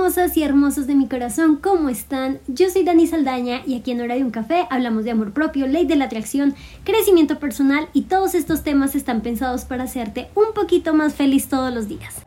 [0.00, 2.40] hermosas y hermosos de mi corazón, ¿cómo están?
[2.48, 5.66] Yo soy Dani Saldaña y aquí en Hora de un Café hablamos de amor propio,
[5.66, 6.54] ley de la atracción,
[6.84, 11.70] crecimiento personal y todos estos temas están pensados para hacerte un poquito más feliz todos
[11.74, 12.24] los días.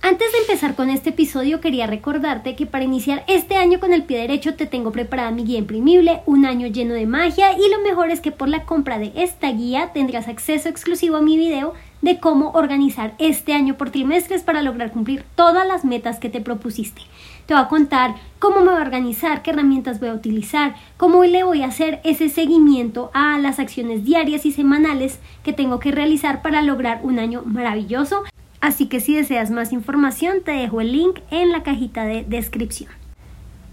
[0.00, 4.04] Antes de empezar con este episodio quería recordarte que para iniciar este año con el
[4.04, 7.82] pie derecho te tengo preparada mi guía imprimible, un año lleno de magia y lo
[7.82, 11.74] mejor es que por la compra de esta guía tendrás acceso exclusivo a mi video
[12.02, 16.40] de cómo organizar este año por trimestres para lograr cumplir todas las metas que te
[16.40, 17.00] propusiste.
[17.46, 21.24] Te voy a contar cómo me voy a organizar, qué herramientas voy a utilizar, cómo
[21.24, 25.92] le voy a hacer ese seguimiento a las acciones diarias y semanales que tengo que
[25.92, 28.24] realizar para lograr un año maravilloso
[28.62, 32.92] Así que si deseas más información te dejo el link en la cajita de descripción.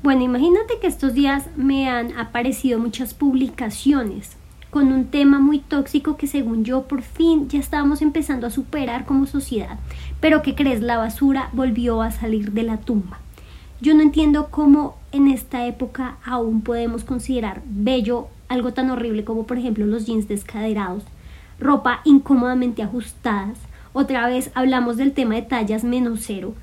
[0.02, 4.39] Bueno, imagínate que estos días me han aparecido muchas publicaciones
[4.70, 9.06] con un tema muy tóxico que según yo por fin ya estábamos empezando a superar
[9.06, 9.80] como sociedad,
[10.20, 13.20] pero que crees la basura volvió a salir de la tumba.
[13.82, 19.46] Yo no entiendo cómo en esta época aún podemos considerar bello algo tan horrible como
[19.46, 21.04] por ejemplo los jeans descaderados,
[21.60, 23.58] ropa incómodamente ajustadas,
[23.94, 26.54] otra vez hablamos del tema de tallas menos cero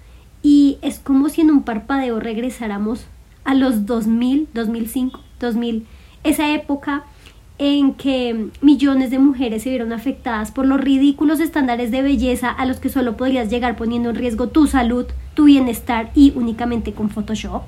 [0.43, 3.07] y es como si en un parpadeo regresáramos
[3.45, 5.87] a los 2000, 2005, 2000,
[6.23, 7.05] esa época
[7.59, 12.67] en que millones de mujeres se vieron afectadas por los ridículos estándares de belleza a
[12.67, 17.09] los que solo podrías llegar poniendo en riesgo tu salud, tu bienestar y únicamente con
[17.09, 17.63] Photoshop.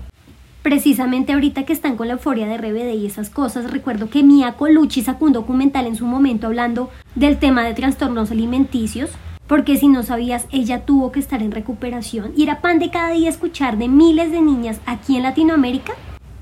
[0.62, 4.52] Precisamente ahorita que están con la euforia de RBD y esas cosas, recuerdo que Mia
[4.52, 9.10] Colucci sacó un documental en su momento hablando del tema de trastornos alimenticios
[9.46, 13.12] porque si no sabías, ella tuvo que estar en recuperación y era pan de cada
[13.12, 15.94] día escuchar de miles de niñas aquí en Latinoamérica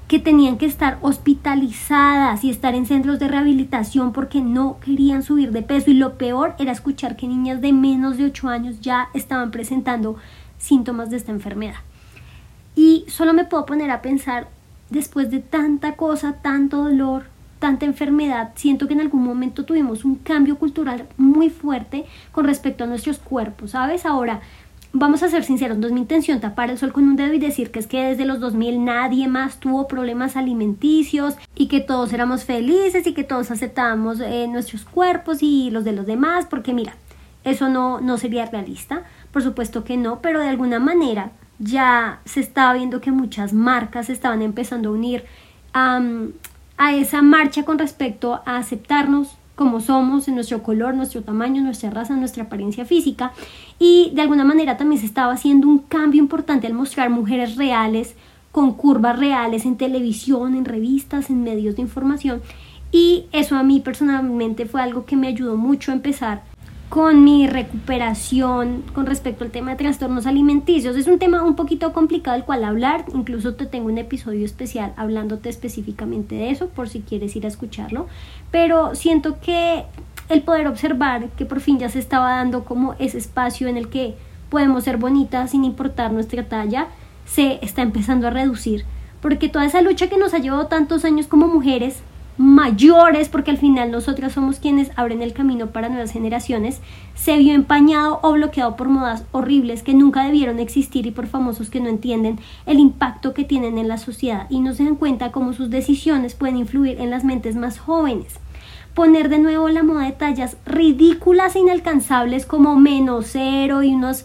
[0.09, 5.51] que tenían que estar hospitalizadas y estar en centros de rehabilitación porque no querían subir
[5.51, 9.09] de peso y lo peor era escuchar que niñas de menos de 8 años ya
[9.15, 10.17] estaban presentando
[10.59, 11.81] síntomas de esta enfermedad.
[12.77, 14.49] Y solo me puedo poner a pensar,
[14.91, 17.25] después de tanta cosa, tanto dolor,
[17.59, 22.85] tanta enfermedad, siento que en algún momento tuvimos un cambio cultural muy fuerte con respecto
[22.85, 24.05] a nuestros cuerpos, ¿sabes?
[24.05, 24.41] Ahora,
[24.99, 27.39] vamos a ser sinceros, no es mi intención tapar el sol con un dedo y
[27.39, 32.13] decir que es que desde los 2000 nadie más tuvo problemas alimenticios y que todos
[32.13, 36.73] éramos felices y que todos aceptábamos eh, nuestros cuerpos y los de los demás, porque
[36.73, 36.95] mira,
[37.45, 42.41] eso no, no sería realista, por supuesto que no, pero de alguna manera ya se
[42.41, 45.25] estaba viendo que muchas marcas estaban empezando a unir
[45.73, 46.01] a
[46.77, 51.91] a esa marcha con respecto a aceptarnos como somos, en nuestro color, nuestro tamaño, nuestra
[51.91, 53.33] raza, nuestra apariencia física.
[53.79, 58.15] Y de alguna manera también se estaba haciendo un cambio importante al mostrar mujeres reales,
[58.53, 62.41] con curvas reales en televisión, en revistas, en medios de información.
[62.93, 66.43] Y eso a mí personalmente fue algo que me ayudó mucho a empezar
[66.89, 70.97] con mi recuperación con respecto al tema de trastornos alimenticios.
[70.97, 74.93] Es un tema un poquito complicado el cual hablar, incluso te tengo un episodio especial
[74.97, 78.07] hablándote específicamente de eso por si quieres ir a escucharlo,
[78.51, 79.85] pero siento que
[80.29, 83.89] el poder observar que por fin ya se estaba dando como ese espacio en el
[83.89, 84.15] que
[84.49, 86.89] podemos ser bonitas sin importar nuestra talla,
[87.25, 88.85] se está empezando a reducir,
[89.21, 92.01] porque toda esa lucha que nos ha llevado tantos años como mujeres
[92.39, 96.81] mayores, porque al final nosotras somos quienes abren el camino para nuevas generaciones,
[97.15, 101.71] se vio empañado o bloqueado por modas horribles que nunca debieron existir y por famosos
[101.71, 105.33] que no entienden el impacto que tienen en la sociedad y no se dan cuenta
[105.33, 108.39] cómo sus decisiones pueden influir en las mentes más jóvenes.
[108.95, 114.25] Poner de nuevo la moda de tallas ridículas e inalcanzables como menos cero y unos,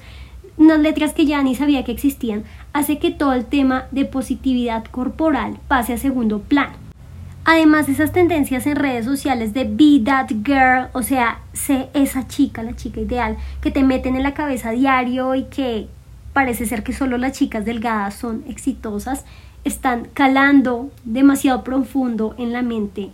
[0.58, 2.44] unas letras que ya ni sabía que existían,
[2.74, 6.81] hace que todo el tema de positividad corporal pase a segundo plano
[7.44, 12.62] Además, esas tendencias en redes sociales de be that girl, o sea, sé esa chica,
[12.62, 15.88] la chica ideal, que te meten en la cabeza a diario y que
[16.34, 19.26] parece ser que solo las chicas delgadas son exitosas,
[19.64, 23.10] están calando demasiado profundo en la mente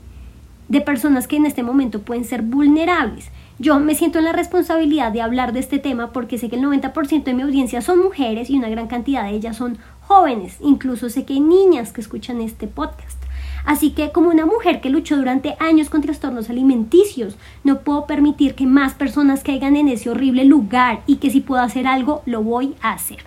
[0.67, 3.29] de personas que en este momento pueden ser vulnerables.
[3.59, 6.63] Yo me siento en la responsabilidad de hablar de este tema porque sé que el
[6.63, 10.57] 90% de mi audiencia son mujeres y una gran cantidad de ellas son jóvenes.
[10.61, 13.26] Incluso sé que hay niñas que escuchan este podcast.
[13.65, 18.55] Así que como una mujer que luchó durante años con trastornos alimenticios, no puedo permitir
[18.55, 22.43] que más personas caigan en ese horrible lugar y que si puedo hacer algo, lo
[22.43, 23.19] voy a hacer.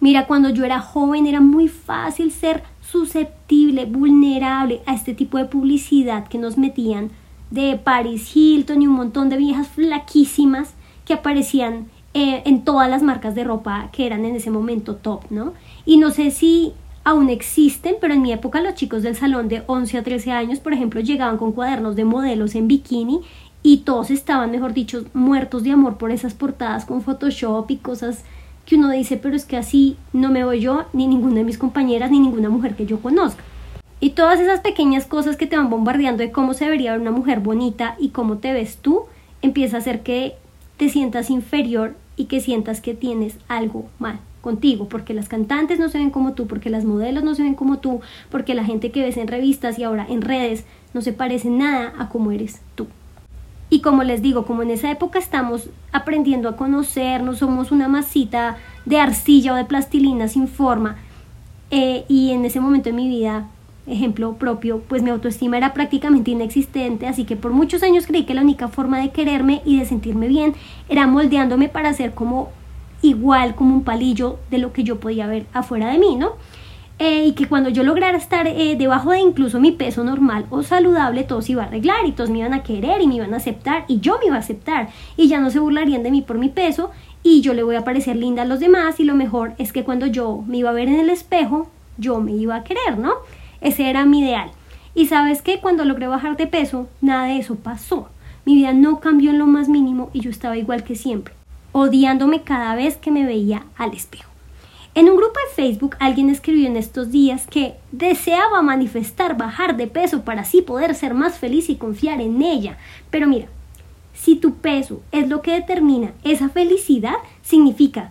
[0.00, 5.46] Mira, cuando yo era joven era muy fácil ser susceptible, vulnerable a este tipo de
[5.46, 7.10] publicidad que nos metían
[7.50, 13.02] de Paris Hilton y un montón de viejas flaquísimas que aparecían eh, en todas las
[13.02, 15.52] marcas de ropa que eran en ese momento top, ¿no?
[15.84, 16.72] Y no sé si
[17.08, 20.60] aún existen, pero en mi época los chicos del salón de 11 a 13 años,
[20.60, 23.22] por ejemplo, llegaban con cuadernos de modelos en bikini
[23.62, 28.24] y todos estaban, mejor dicho, muertos de amor por esas portadas con Photoshop y cosas
[28.66, 31.56] que uno dice, pero es que así no me voy yo, ni ninguna de mis
[31.56, 33.42] compañeras, ni ninguna mujer que yo conozca.
[34.00, 37.10] Y todas esas pequeñas cosas que te van bombardeando de cómo se debería ver una
[37.10, 39.04] mujer bonita y cómo te ves tú,
[39.40, 40.34] empieza a hacer que
[40.76, 45.88] te sientas inferior y que sientas que tienes algo mal contigo, porque las cantantes no
[45.88, 48.00] se ven como tú, porque las modelos no se ven como tú,
[48.30, 50.64] porque la gente que ves en revistas y ahora en redes
[50.94, 52.86] no se parece nada a cómo eres tú.
[53.70, 58.56] Y como les digo, como en esa época estamos aprendiendo a conocernos, somos una masita
[58.86, 60.96] de arcilla o de plastilina sin forma,
[61.70, 63.48] eh, y en ese momento de mi vida,
[63.86, 68.34] ejemplo propio, pues mi autoestima era prácticamente inexistente, así que por muchos años creí que
[68.34, 70.54] la única forma de quererme y de sentirme bien
[70.88, 72.50] era moldeándome para ser como
[73.02, 76.32] igual, como un palillo de lo que yo podía ver afuera de mí, ¿no?
[77.00, 80.64] Eh, y que cuando yo lograra estar eh, debajo de incluso mi peso normal o
[80.64, 83.34] saludable, todo se iba a arreglar y todos me iban a querer y me iban
[83.34, 86.22] a aceptar y yo me iba a aceptar y ya no se burlarían de mí
[86.22, 86.90] por mi peso
[87.22, 89.84] y yo le voy a parecer linda a los demás y lo mejor es que
[89.84, 91.68] cuando yo me iba a ver en el espejo,
[91.98, 93.12] yo me iba a querer, ¿no?
[93.60, 94.50] Ese era mi ideal.
[94.96, 98.08] Y sabes que cuando logré bajar de peso, nada de eso pasó.
[98.44, 101.34] Mi vida no cambió en lo más mínimo y yo estaba igual que siempre,
[101.80, 104.30] odiándome cada vez que me veía al espejo.
[104.94, 109.86] En un grupo de Facebook alguien escribió en estos días que deseaba manifestar bajar de
[109.86, 112.78] peso para así poder ser más feliz y confiar en ella.
[113.10, 113.46] Pero mira,
[114.12, 118.10] si tu peso es lo que determina esa felicidad, significa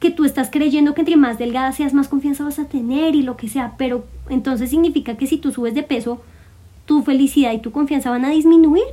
[0.00, 3.22] que tú estás creyendo que entre más delgada seas, más confianza vas a tener y
[3.22, 6.20] lo que sea, pero entonces significa que si tú subes de peso,
[6.86, 8.84] tu felicidad y tu confianza van a disminuir.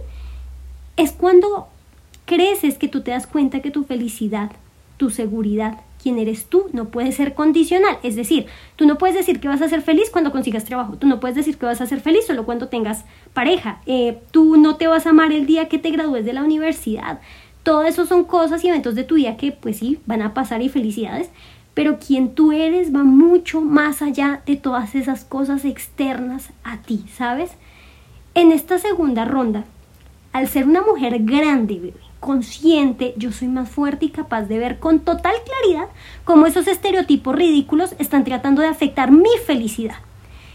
[0.97, 1.67] Es cuando
[2.31, 4.51] creces que tú te das cuenta que tu felicidad,
[4.95, 7.97] tu seguridad, quién eres tú no puede ser condicional.
[8.03, 8.45] Es decir,
[8.77, 10.95] tú no puedes decir que vas a ser feliz cuando consigas trabajo.
[10.95, 13.81] Tú no puedes decir que vas a ser feliz solo cuando tengas pareja.
[13.85, 17.19] Eh, tú no te vas a amar el día que te gradúes de la universidad.
[17.63, 20.61] Todo eso son cosas y eventos de tu vida que pues sí, van a pasar
[20.61, 21.29] y felicidades.
[21.73, 27.03] Pero quien tú eres va mucho más allá de todas esas cosas externas a ti,
[27.13, 27.51] ¿sabes?
[28.35, 29.65] En esta segunda ronda,
[30.31, 34.79] al ser una mujer grande, bebé, consciente, yo soy más fuerte y capaz de ver
[34.79, 35.89] con total claridad
[36.23, 39.97] cómo esos estereotipos ridículos están tratando de afectar mi felicidad.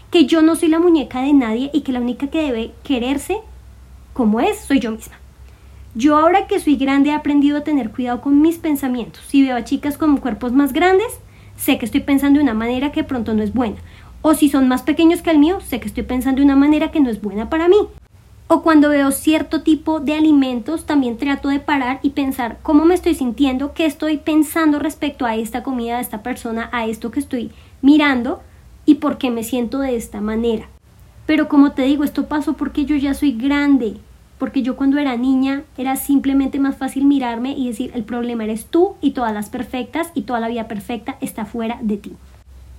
[0.09, 3.37] Que yo no soy la muñeca de nadie y que la única que debe quererse
[4.13, 5.17] como es soy yo misma.
[5.93, 9.23] Yo ahora que soy grande he aprendido a tener cuidado con mis pensamientos.
[9.27, 11.19] Si veo a chicas con cuerpos más grandes,
[11.57, 13.77] sé que estoy pensando de una manera que pronto no es buena.
[14.21, 16.91] O si son más pequeños que el mío, sé que estoy pensando de una manera
[16.91, 17.77] que no es buena para mí.
[18.49, 22.95] O cuando veo cierto tipo de alimentos, también trato de parar y pensar cómo me
[22.95, 27.19] estoy sintiendo, qué estoy pensando respecto a esta comida, a esta persona, a esto que
[27.19, 27.51] estoy
[27.81, 28.41] mirando
[28.85, 30.69] y por qué me siento de esta manera.
[31.25, 33.97] Pero como te digo, esto pasó porque yo ya soy grande,
[34.37, 38.67] porque yo cuando era niña era simplemente más fácil mirarme y decir el problema eres
[38.67, 42.13] tú y todas las perfectas y toda la vida perfecta está fuera de ti.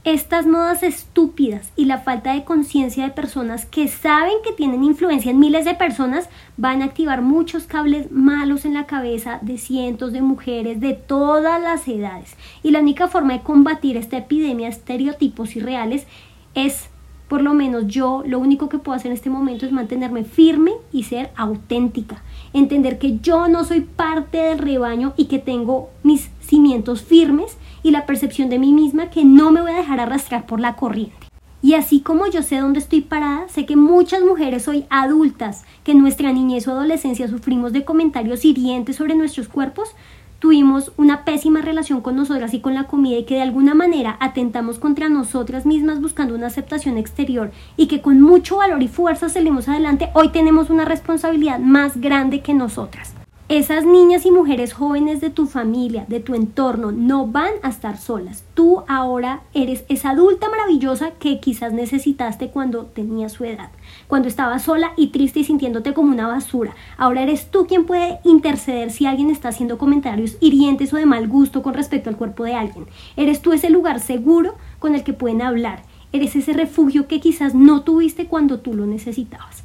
[0.08, 5.30] Estas modas estúpidas y la falta de conciencia de personas que saben que tienen influencia
[5.30, 10.14] en miles de personas van a activar muchos cables malos en la cabeza de cientos
[10.14, 12.38] de mujeres de todas las edades.
[12.62, 16.06] Y la única forma de combatir esta epidemia de estereotipos irreales
[16.54, 16.88] es,
[17.28, 20.72] por lo menos yo, lo único que puedo hacer en este momento es mantenerme firme
[20.90, 22.22] y ser auténtica.
[22.54, 27.90] Entender que yo no soy parte del rebaño y que tengo mis cimientos firmes y
[27.90, 31.28] la percepción de mí misma que no me voy a dejar arrastrar por la corriente.
[31.60, 35.92] Y así como yo sé dónde estoy parada, sé que muchas mujeres hoy adultas que
[35.92, 39.94] en nuestra niñez o adolescencia sufrimos de comentarios hirientes sobre nuestros cuerpos,
[40.38, 44.16] tuvimos una pésima relación con nosotras y con la comida y que de alguna manera
[44.20, 49.28] atentamos contra nosotras mismas buscando una aceptación exterior y que con mucho valor y fuerza
[49.28, 53.17] salimos adelante, hoy tenemos una responsabilidad más grande que nosotras.
[53.48, 57.96] Esas niñas y mujeres jóvenes de tu familia, de tu entorno, no van a estar
[57.96, 58.44] solas.
[58.52, 63.70] Tú ahora eres esa adulta maravillosa que quizás necesitaste cuando tenías su edad,
[64.06, 66.74] cuando estabas sola y triste y sintiéndote como una basura.
[66.98, 71.26] Ahora eres tú quien puede interceder si alguien está haciendo comentarios hirientes o de mal
[71.26, 72.84] gusto con respecto al cuerpo de alguien.
[73.16, 75.84] Eres tú ese lugar seguro con el que pueden hablar.
[76.12, 79.62] Eres ese refugio que quizás no tuviste cuando tú lo necesitabas.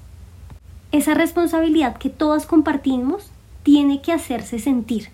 [0.94, 3.33] Esa responsabilidad que todas compartimos
[3.64, 5.10] tiene que hacerse sentir.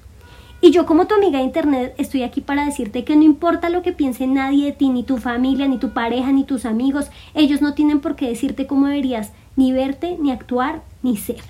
[0.62, 3.82] Y yo como tu amiga de internet estoy aquí para decirte que no importa lo
[3.82, 7.62] que piense nadie de ti, ni tu familia, ni tu pareja, ni tus amigos, ellos
[7.62, 11.41] no tienen por qué decirte cómo deberías ni verte, ni actuar, ni ser.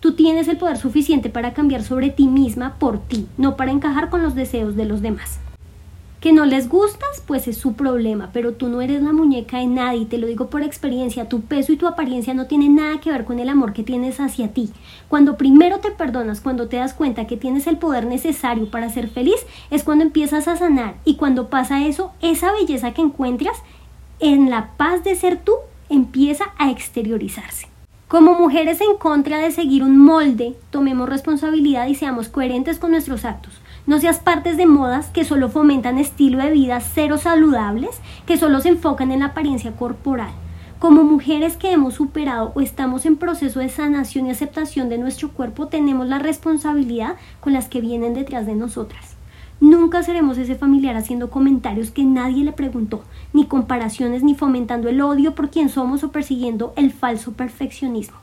[0.00, 4.08] Tú tienes el poder suficiente para cambiar sobre ti misma por ti, no para encajar
[4.08, 5.40] con los deseos de los demás.
[6.20, 9.66] Que no les gustas, pues es su problema, pero tú no eres la muñeca de
[9.66, 13.10] nadie, te lo digo por experiencia, tu peso y tu apariencia no tienen nada que
[13.10, 14.70] ver con el amor que tienes hacia ti.
[15.08, 19.08] Cuando primero te perdonas, cuando te das cuenta que tienes el poder necesario para ser
[19.08, 23.56] feliz, es cuando empiezas a sanar y cuando pasa eso, esa belleza que encuentras
[24.18, 25.54] en la paz de ser tú
[25.88, 27.68] empieza a exteriorizarse.
[28.08, 33.24] Como mujeres en contra de seguir un molde, tomemos responsabilidad y seamos coherentes con nuestros
[33.24, 33.54] actos.
[33.86, 38.60] No seas partes de modas que solo fomentan estilo de vida cero saludables, que solo
[38.60, 40.30] se enfocan en la apariencia corporal.
[40.78, 45.30] Como mujeres que hemos superado o estamos en proceso de sanación y aceptación de nuestro
[45.30, 49.16] cuerpo, tenemos la responsabilidad con las que vienen detrás de nosotras.
[49.60, 53.02] Nunca seremos ese familiar haciendo comentarios que nadie le preguntó,
[53.34, 58.16] ni comparaciones, ni fomentando el odio por quien somos o persiguiendo el falso perfeccionismo.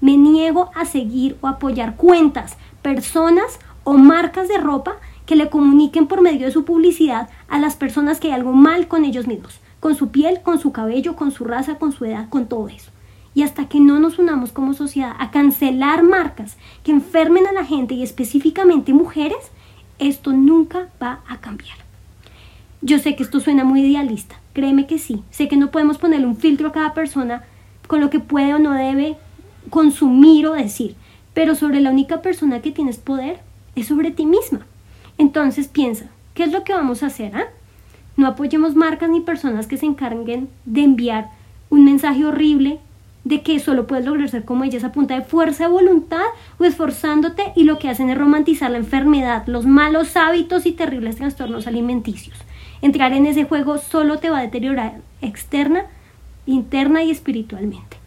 [0.00, 6.08] Me niego a seguir o apoyar cuentas, personas o marcas de ropa que le comuniquen
[6.08, 9.60] por medio de su publicidad a las personas que hay algo mal con ellos mismos,
[9.80, 12.90] con su piel, con su cabello, con su raza, con su edad, con todo eso.
[13.32, 17.64] Y hasta que no nos unamos como sociedad a cancelar marcas que enfermen a la
[17.64, 19.38] gente y específicamente mujeres,
[19.98, 21.78] esto nunca va a cambiar.
[22.82, 25.22] Yo sé que esto suena muy idealista, créeme que sí.
[25.30, 27.44] Sé que no podemos ponerle un filtro a cada persona
[27.86, 29.16] con lo que puede o no debe
[29.70, 30.94] consumir o decir,
[31.32, 33.47] pero sobre la única persona que tienes poder
[33.80, 34.66] es sobre ti misma.
[35.18, 37.34] Entonces piensa, ¿qué es lo que vamos a hacer?
[37.34, 37.46] Ah?
[38.16, 41.30] No apoyemos marcas ni personas que se encarguen de enviar
[41.70, 42.80] un mensaje horrible
[43.24, 46.24] de que solo puedes lograr ser como ellas a punta de fuerza de voluntad
[46.58, 51.16] o esforzándote y lo que hacen es romantizar la enfermedad, los malos hábitos y terribles
[51.16, 52.38] trastornos alimenticios.
[52.80, 55.84] Entrar en ese juego solo te va a deteriorar externa,
[56.46, 57.97] interna y espiritualmente.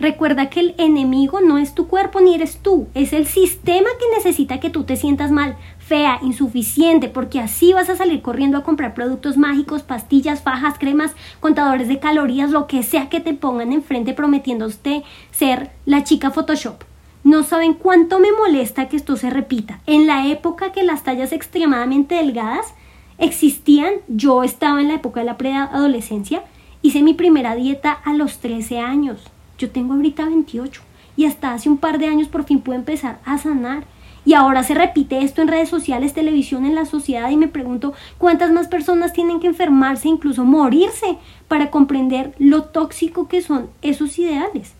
[0.00, 4.16] Recuerda que el enemigo no es tu cuerpo ni eres tú, es el sistema que
[4.16, 8.62] necesita que tú te sientas mal, fea, insuficiente, porque así vas a salir corriendo a
[8.62, 13.74] comprar productos mágicos, pastillas, fajas, cremas, contadores de calorías, lo que sea que te pongan
[13.74, 15.02] enfrente prometiéndote
[15.32, 16.82] ser la chica Photoshop.
[17.22, 19.82] No saben cuánto me molesta que esto se repita.
[19.84, 22.72] En la época que las tallas extremadamente delgadas
[23.18, 26.42] existían, yo estaba en la época de la preadolescencia,
[26.80, 29.30] hice mi primera dieta a los 13 años.
[29.60, 30.80] Yo tengo ahorita 28
[31.16, 33.84] y hasta hace un par de años por fin pude empezar a sanar.
[34.24, 37.92] Y ahora se repite esto en redes sociales, televisión, en la sociedad y me pregunto
[38.16, 44.18] cuántas más personas tienen que enfermarse, incluso morirse, para comprender lo tóxico que son esos
[44.18, 44.72] ideales.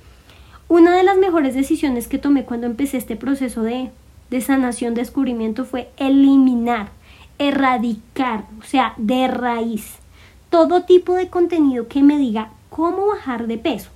[0.66, 3.90] Una de las mejores decisiones que tomé cuando empecé este proceso de,
[4.30, 6.88] de sanación, descubrimiento, fue eliminar,
[7.38, 9.96] erradicar, o sea, de raíz,
[10.48, 13.90] todo tipo de contenido que me diga cómo bajar de peso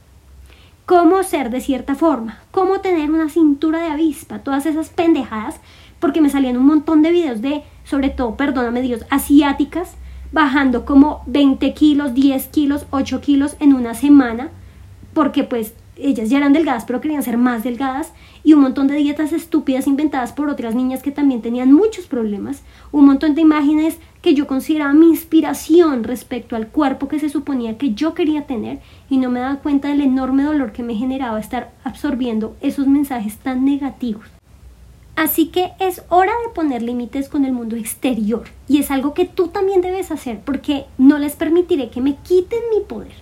[0.86, 5.60] cómo ser de cierta forma, cómo tener una cintura de avispa, todas esas pendejadas,
[5.98, 9.94] porque me salían un montón de videos de, sobre todo, perdóname Dios, asiáticas,
[10.32, 14.50] bajando como 20 kilos, 10 kilos, 8 kilos en una semana,
[15.14, 18.12] porque pues ellas ya eran delgadas, pero querían ser más delgadas,
[18.42, 22.62] y un montón de dietas estúpidas inventadas por otras niñas que también tenían muchos problemas,
[22.92, 27.76] un montón de imágenes que yo consideraba mi inspiración respecto al cuerpo que se suponía
[27.76, 28.78] que yo quería tener,
[29.10, 33.36] y no me daba cuenta del enorme dolor que me generaba estar absorbiendo esos mensajes
[33.36, 34.24] tan negativos.
[35.14, 39.26] Así que es hora de poner límites con el mundo exterior, y es algo que
[39.26, 43.12] tú también debes hacer, porque no les permitiré que me quiten mi poder.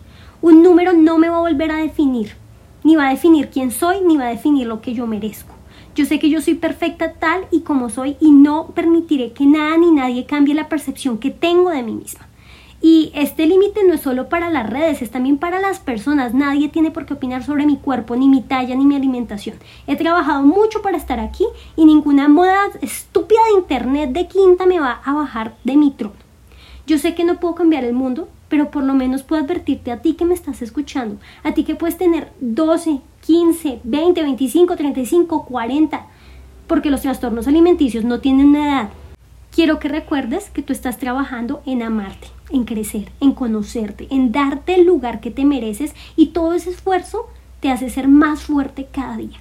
[0.41, 2.37] Un número no me va a volver a definir,
[2.85, 5.53] ni va a definir quién soy, ni va a definir lo que yo merezco.
[5.95, 9.77] Yo sé que yo soy perfecta tal y como soy y no permitiré que nada
[9.77, 12.27] ni nadie cambie la percepción que tengo de mí misma.
[12.81, 16.35] Y este límite no es solo para las redes, es también para las personas.
[16.35, 19.57] Nadie tiene por qué opinar sobre mi cuerpo, ni mi talla, ni mi alimentación.
[19.87, 21.45] He trabajado mucho para estar aquí
[21.77, 26.17] y ninguna moda estúpida de internet de quinta me va a bajar de mi trono.
[26.87, 30.03] Yo sé que no puedo cambiar el mundo, pero por lo menos puedo advertirte a
[30.03, 35.45] ti que me estás escuchando, a ti que puedes tener 12, 15, 20, 25, 35,
[35.45, 36.07] 40,
[36.67, 38.91] porque los trastornos alimenticios no tienen una edad.
[39.55, 44.75] Quiero que recuerdes que tú estás trabajando en amarte, en crecer, en conocerte, en darte
[44.75, 47.27] el lugar que te mereces y todo ese esfuerzo
[47.61, 49.39] te hace ser más fuerte cada día.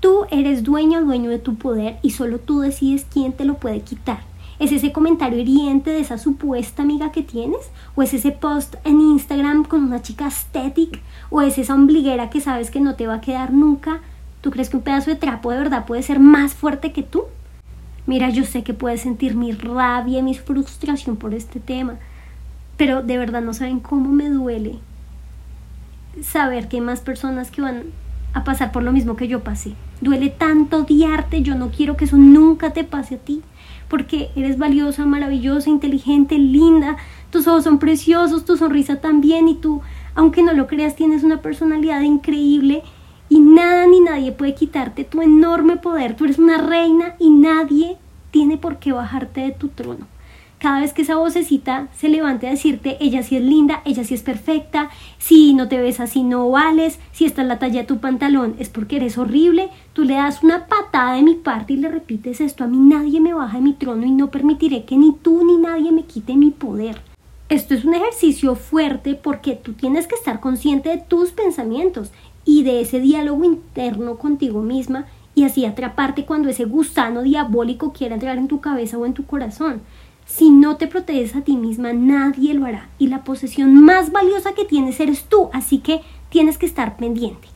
[0.00, 3.54] Tú eres dueño o dueño de tu poder y solo tú decides quién te lo
[3.54, 4.20] puede quitar.
[4.62, 7.72] ¿Es ese comentario hiriente de esa supuesta amiga que tienes?
[7.96, 11.00] ¿O es ese post en Instagram con una chica estética?
[11.30, 13.98] ¿O es esa ombliguera que sabes que no te va a quedar nunca?
[14.40, 17.24] ¿Tú crees que un pedazo de trapo de verdad puede ser más fuerte que tú?
[18.06, 21.96] Mira, yo sé que puedes sentir mi rabia y mi frustración por este tema,
[22.76, 24.78] pero de verdad no saben cómo me duele
[26.22, 27.82] saber que hay más personas que van
[28.34, 29.74] a pasar por lo mismo que yo pasé.
[30.00, 33.42] Duele tanto odiarte, yo no quiero que eso nunca te pase a ti,
[33.88, 36.96] porque eres valiosa, maravillosa, inteligente, linda,
[37.30, 39.82] tus ojos son preciosos, tu sonrisa también y tú,
[40.14, 42.82] aunque no lo creas, tienes una personalidad increíble
[43.28, 46.16] y nada ni nadie puede quitarte tu enorme poder.
[46.16, 47.96] Tú eres una reina y nadie
[48.30, 50.06] tiene por qué bajarte de tu trono
[50.62, 54.14] cada vez que esa vocecita se levante a decirte, ella sí es linda, ella sí
[54.14, 57.86] es perfecta, si no te ves así no vales, si esta es la talla de
[57.88, 61.78] tu pantalón es porque eres horrible, tú le das una patada de mi parte y
[61.78, 64.96] le repites esto, a mí nadie me baja de mi trono y no permitiré que
[64.96, 67.00] ni tú ni nadie me quite mi poder.
[67.48, 72.12] Esto es un ejercicio fuerte porque tú tienes que estar consciente de tus pensamientos
[72.44, 78.14] y de ese diálogo interno contigo misma y así atraparte cuando ese gusano diabólico quiera
[78.14, 79.82] entrar en tu cabeza o en tu corazón.
[80.26, 82.88] Si no te proteges a ti misma, nadie lo hará.
[82.98, 86.00] Y la posesión más valiosa que tienes eres tú, así que
[86.30, 87.48] tienes que estar pendiente.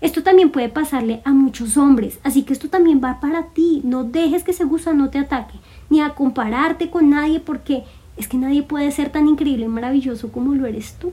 [0.00, 3.80] Esto también puede pasarle a muchos hombres, así que esto también va para ti.
[3.82, 5.58] No dejes que ese gusano te ataque,
[5.90, 7.84] ni a compararte con nadie, porque
[8.16, 11.12] es que nadie puede ser tan increíble y maravilloso como lo eres tú.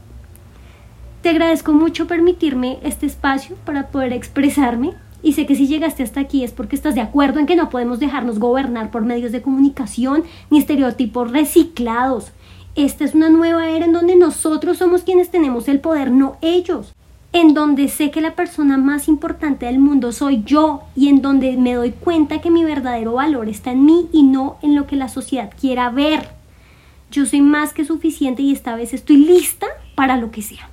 [1.22, 4.94] Te agradezco mucho permitirme este espacio para poder expresarme
[5.26, 7.72] y sé que si llegaste hasta aquí es porque estás de acuerdo en que no
[7.72, 12.32] podemos dejarnos gobernar por medios de comunicación ni estereotipos reciclados.
[12.76, 16.94] Esta es una nueva era en donde nosotros somos quienes tenemos el poder, no ellos.
[17.34, 21.58] En donde sé que la persona más importante del mundo soy yo y en donde
[21.58, 24.96] me doy cuenta que mi verdadero valor está en mí y no en lo que
[24.96, 26.30] la sociedad quiera ver.
[27.10, 29.66] Yo soy más que suficiente y esta vez estoy lista
[29.96, 30.70] para lo que sea.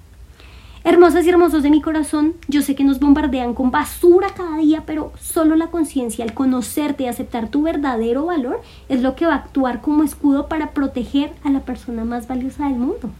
[0.85, 4.83] Hermosas y hermosos de mi corazón, yo sé que nos bombardean con basura cada día,
[4.85, 9.35] pero solo la conciencia, el conocerte y aceptar tu verdadero valor es lo que va
[9.35, 13.11] a actuar como escudo para proteger a la persona más valiosa del mundo.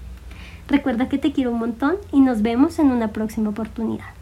[0.67, 4.22] Recuerda que te quiero un montón y nos vemos en una próxima oportunidad.